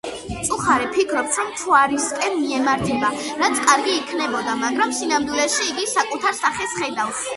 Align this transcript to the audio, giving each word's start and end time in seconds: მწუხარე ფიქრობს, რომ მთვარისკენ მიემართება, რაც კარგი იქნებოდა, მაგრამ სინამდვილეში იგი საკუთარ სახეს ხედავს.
მწუხარე 0.35 0.85
ფიქრობს, 0.93 1.35
რომ 1.41 1.49
მთვარისკენ 1.49 2.39
მიემართება, 2.39 3.11
რაც 3.43 3.61
კარგი 3.67 3.93
იქნებოდა, 3.99 4.57
მაგრამ 4.65 4.97
სინამდვილეში 5.01 5.69
იგი 5.75 5.89
საკუთარ 5.93 6.39
სახეს 6.41 6.79
ხედავს. 6.81 7.23